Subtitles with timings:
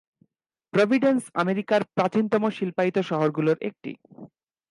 [0.73, 3.91] Providence আমেরিকার প্রাচীনতম শিল্পায়িত শহরগুলোর একটি।